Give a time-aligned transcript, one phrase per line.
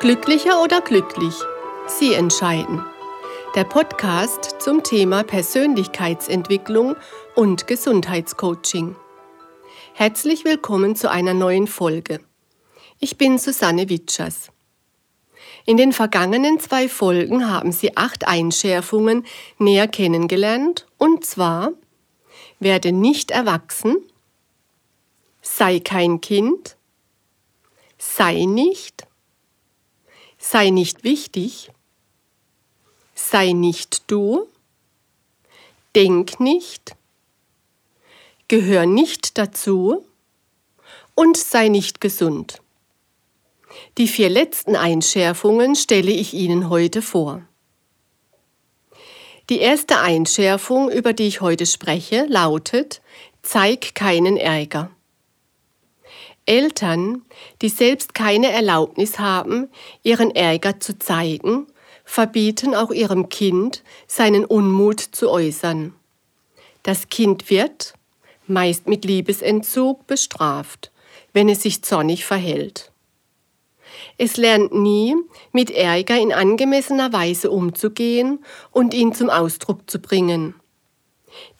[0.00, 1.34] Glücklicher oder glücklich?
[1.88, 2.84] Sie entscheiden.
[3.56, 6.94] Der Podcast zum Thema Persönlichkeitsentwicklung
[7.34, 8.94] und Gesundheitscoaching.
[9.94, 12.20] Herzlich willkommen zu einer neuen Folge.
[13.00, 14.52] Ich bin Susanne Witschers.
[15.64, 19.26] In den vergangenen zwei Folgen haben Sie acht Einschärfungen
[19.58, 21.72] näher kennengelernt, und zwar
[22.60, 23.96] werde nicht erwachsen,
[25.42, 26.76] sei kein Kind,
[27.98, 29.07] sei nicht,
[30.38, 31.70] sei nicht wichtig,
[33.14, 34.46] sei nicht du,
[35.94, 36.94] denk nicht,
[38.46, 40.04] gehör nicht dazu
[41.14, 42.62] und sei nicht gesund.
[43.98, 47.42] Die vier letzten Einschärfungen stelle ich Ihnen heute vor.
[49.50, 53.00] Die erste Einschärfung, über die ich heute spreche, lautet,
[53.42, 54.90] zeig keinen Ärger.
[56.48, 57.22] Eltern,
[57.62, 59.68] die selbst keine Erlaubnis haben,
[60.02, 61.66] ihren Ärger zu zeigen,
[62.04, 65.94] verbieten auch ihrem Kind, seinen Unmut zu äußern.
[66.82, 67.92] Das Kind wird,
[68.46, 70.90] meist mit Liebesentzug, bestraft,
[71.34, 72.92] wenn es sich zornig verhält.
[74.16, 75.14] Es lernt nie,
[75.52, 80.54] mit Ärger in angemessener Weise umzugehen und ihn zum Ausdruck zu bringen.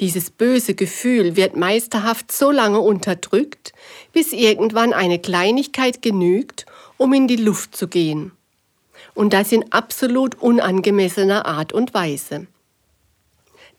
[0.00, 3.72] Dieses böse Gefühl wird meisterhaft so lange unterdrückt,
[4.12, 6.66] bis irgendwann eine Kleinigkeit genügt,
[6.96, 8.32] um in die Luft zu gehen.
[9.14, 12.46] Und das in absolut unangemessener Art und Weise.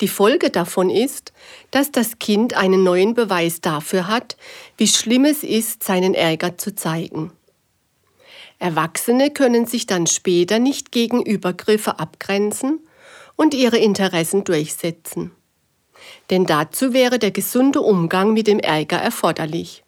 [0.01, 1.33] Die Folge davon ist,
[1.71, 4.37] dass das Kind einen neuen Beweis dafür hat,
[4.77, 7.31] wie schlimm es ist, seinen Ärger zu zeigen.
[8.59, 12.79] Erwachsene können sich dann später nicht gegen Übergriffe abgrenzen
[13.35, 15.31] und ihre Interessen durchsetzen
[16.29, 19.83] denn dazu wäre der gesunde Umgang mit dem Ärger erforderlich.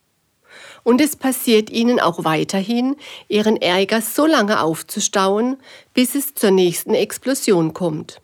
[0.83, 2.95] Und es passiert ihnen auch weiterhin,
[3.27, 5.57] ihren Ärger so lange aufzustauen,
[5.93, 8.21] bis es zur nächsten Explosion kommt.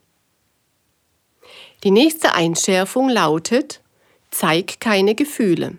[1.84, 3.82] Die nächste Einschärfung lautet,
[4.32, 5.78] zeig keine Gefühle.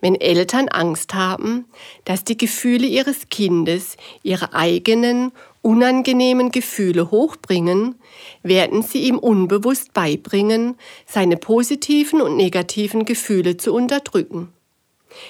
[0.00, 1.64] Wenn Eltern Angst haben,
[2.04, 5.32] dass die Gefühle ihres Kindes ihre eigenen
[5.66, 7.96] unangenehmen Gefühle hochbringen,
[8.44, 14.52] werden sie ihm unbewusst beibringen, seine positiven und negativen Gefühle zu unterdrücken.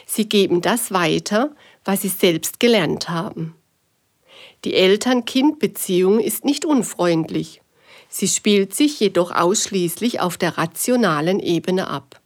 [0.04, 3.54] Sie geben das weiter, was sie selbst gelernt haben.
[4.66, 7.62] Die Eltern-Kind-Beziehung ist nicht unfreundlich.
[8.10, 12.20] Sie spielt sich jedoch ausschließlich auf der rationalen Ebene ab.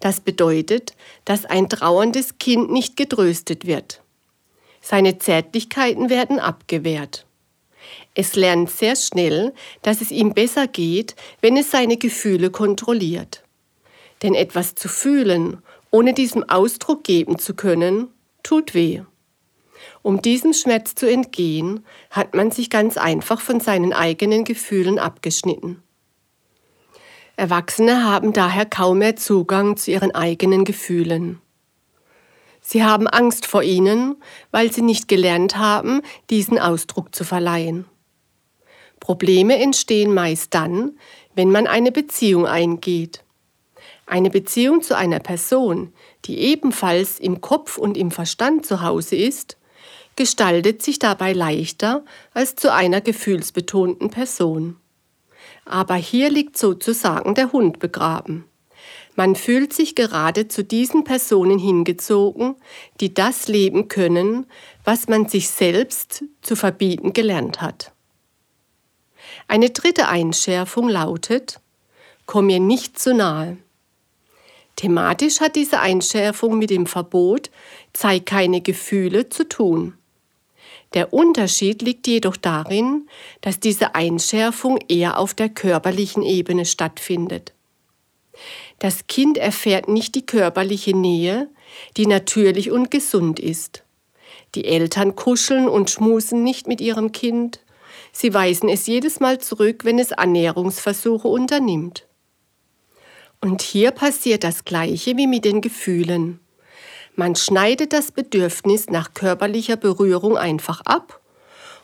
[0.00, 4.03] Das bedeutet, dass ein trauerndes Kind nicht getröstet wird.
[4.86, 7.24] Seine Zärtlichkeiten werden abgewehrt.
[8.14, 13.44] Es lernt sehr schnell, dass es ihm besser geht, wenn es seine Gefühle kontrolliert.
[14.22, 18.08] Denn etwas zu fühlen, ohne diesem Ausdruck geben zu können,
[18.42, 19.00] tut weh.
[20.02, 25.82] Um diesem Schmerz zu entgehen, hat man sich ganz einfach von seinen eigenen Gefühlen abgeschnitten.
[27.36, 31.40] Erwachsene haben daher kaum mehr Zugang zu ihren eigenen Gefühlen.
[32.66, 34.16] Sie haben Angst vor ihnen,
[34.50, 37.84] weil sie nicht gelernt haben, diesen Ausdruck zu verleihen.
[39.00, 40.98] Probleme entstehen meist dann,
[41.34, 43.22] wenn man eine Beziehung eingeht.
[44.06, 45.92] Eine Beziehung zu einer Person,
[46.24, 49.58] die ebenfalls im Kopf und im Verstand zu Hause ist,
[50.16, 54.78] gestaltet sich dabei leichter als zu einer gefühlsbetonten Person.
[55.66, 58.46] Aber hier liegt sozusagen der Hund begraben.
[59.16, 62.56] Man fühlt sich gerade zu diesen Personen hingezogen,
[63.00, 64.46] die das leben können,
[64.84, 67.92] was man sich selbst zu verbieten gelernt hat.
[69.46, 71.60] Eine dritte Einschärfung lautet,
[72.26, 73.56] komm mir nicht zu nahe.
[74.76, 77.50] Thematisch hat diese Einschärfung mit dem Verbot,
[77.92, 79.96] zeig keine Gefühle zu tun.
[80.94, 83.08] Der Unterschied liegt jedoch darin,
[83.40, 87.52] dass diese Einschärfung eher auf der körperlichen Ebene stattfindet.
[88.78, 91.48] Das Kind erfährt nicht die körperliche Nähe,
[91.96, 93.82] die natürlich und gesund ist.
[94.54, 97.60] Die Eltern kuscheln und schmusen nicht mit ihrem Kind.
[98.12, 102.06] Sie weisen es jedes Mal zurück, wenn es Annäherungsversuche unternimmt.
[103.40, 106.40] Und hier passiert das Gleiche wie mit den Gefühlen.
[107.16, 111.20] Man schneidet das Bedürfnis nach körperlicher Berührung einfach ab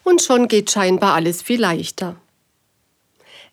[0.03, 2.17] und schon geht scheinbar alles viel leichter.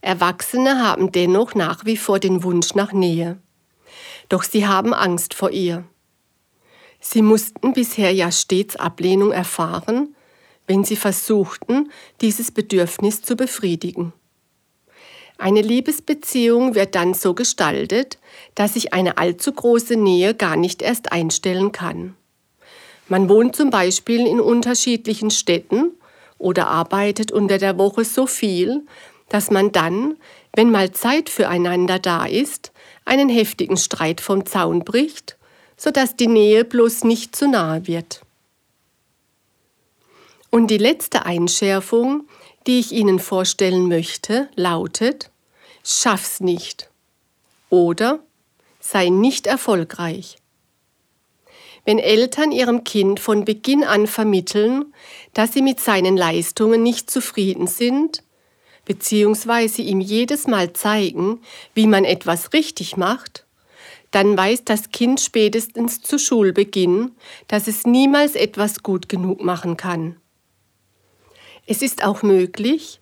[0.01, 3.39] Erwachsene haben dennoch nach wie vor den Wunsch nach Nähe.
[4.29, 5.83] Doch sie haben Angst vor ihr.
[6.99, 10.15] Sie mussten bisher ja stets Ablehnung erfahren,
[10.65, 11.91] wenn sie versuchten,
[12.21, 14.13] dieses Bedürfnis zu befriedigen.
[15.37, 18.17] Eine Liebesbeziehung wird dann so gestaltet,
[18.55, 22.15] dass sich eine allzu große Nähe gar nicht erst einstellen kann.
[23.07, 25.91] Man wohnt zum Beispiel in unterschiedlichen Städten
[26.37, 28.85] oder arbeitet unter der Woche so viel,
[29.29, 30.17] dass man dann,
[30.53, 32.71] wenn mal Zeit füreinander da ist,
[33.05, 35.37] einen heftigen Streit vom Zaun bricht,
[35.77, 38.21] sodass die Nähe bloß nicht zu nahe wird.
[40.49, 42.27] Und die letzte Einschärfung,
[42.65, 45.29] die ich Ihnen vorstellen möchte, lautet,
[45.83, 46.89] schaff's nicht
[47.69, 48.19] oder
[48.79, 50.37] sei nicht erfolgreich.
[51.85, 54.93] Wenn Eltern ihrem Kind von Beginn an vermitteln,
[55.33, 58.23] dass sie mit seinen Leistungen nicht zufrieden sind,
[58.87, 61.41] beziehungsweise ihm jedes Mal zeigen,
[61.73, 63.45] wie man etwas richtig macht,
[64.11, 67.11] dann weiß das Kind spätestens zu Schulbeginn,
[67.49, 70.15] dass es niemals etwas gut genug machen kann.
[71.65, 73.01] Es ist auch möglich,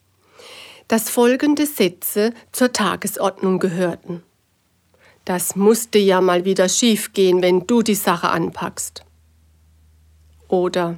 [0.87, 4.23] dass folgende Sätze zur Tagesordnung gehörten.
[5.23, 9.05] Das musste ja mal wieder schiefgehen, wenn du die Sache anpackst.
[10.47, 10.97] Oder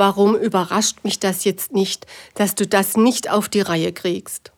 [0.00, 4.50] warum überrascht mich das jetzt nicht, dass du das nicht auf die Reihe kriegst?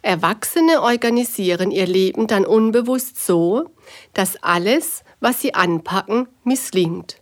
[0.00, 3.68] Erwachsene organisieren ihr Leben dann unbewusst so,
[4.14, 7.20] dass alles, was sie anpacken, misslingt.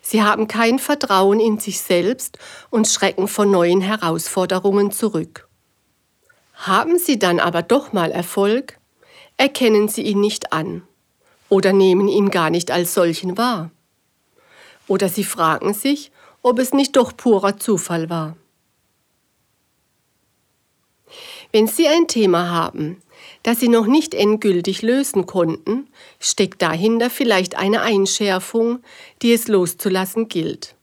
[0.00, 2.38] Sie haben kein Vertrauen in sich selbst
[2.70, 5.48] und schrecken vor neuen Herausforderungen zurück.
[6.54, 8.78] Haben sie dann aber doch mal Erfolg,
[9.36, 10.82] erkennen sie ihn nicht an
[11.50, 13.70] oder nehmen ihn gar nicht als solchen wahr.
[14.88, 16.10] Oder sie fragen sich,
[16.42, 18.36] ob es nicht doch purer Zufall war.
[21.52, 23.02] Wenn Sie ein Thema haben,
[23.42, 25.88] das Sie noch nicht endgültig lösen konnten,
[26.20, 28.80] steckt dahinter vielleicht eine Einschärfung,
[29.22, 30.74] die es loszulassen gilt.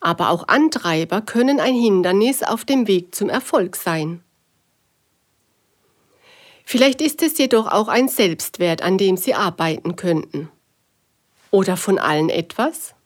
[0.00, 4.22] Aber auch Antreiber können ein Hindernis auf dem Weg zum Erfolg sein.
[6.64, 10.50] Vielleicht ist es jedoch auch ein Selbstwert, an dem Sie arbeiten könnten.
[11.54, 12.96] Oder von allen etwas?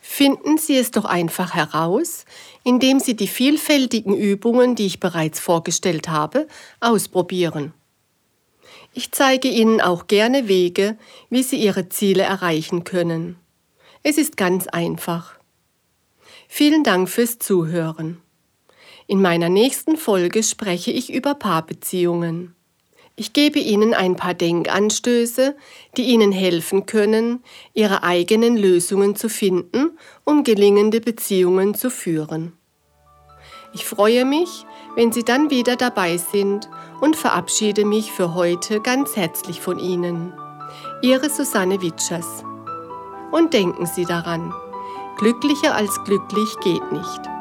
[0.00, 2.24] Finden Sie es doch einfach heraus,
[2.64, 6.48] indem Sie die vielfältigen Übungen, die ich bereits vorgestellt habe,
[6.80, 7.72] ausprobieren.
[8.94, 10.98] Ich zeige Ihnen auch gerne Wege,
[11.28, 13.36] wie Sie Ihre Ziele erreichen können.
[14.02, 15.38] Es ist ganz einfach.
[16.48, 18.20] Vielen Dank fürs Zuhören.
[19.06, 22.56] In meiner nächsten Folge spreche ich über Paarbeziehungen.
[23.20, 25.54] Ich gebe Ihnen ein paar Denkanstöße,
[25.98, 27.44] die Ihnen helfen können,
[27.74, 29.90] Ihre eigenen Lösungen zu finden,
[30.24, 32.54] um gelingende Beziehungen zu führen.
[33.74, 34.64] Ich freue mich,
[34.94, 36.70] wenn Sie dann wieder dabei sind
[37.02, 40.32] und verabschiede mich für heute ganz herzlich von Ihnen.
[41.02, 42.42] Ihre Susanne Witschers.
[43.32, 44.50] Und denken Sie daran,
[45.18, 47.39] glücklicher als glücklich geht nicht.